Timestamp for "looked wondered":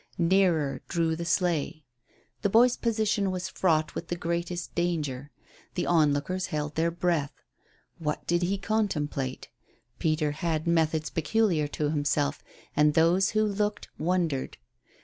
13.45-14.57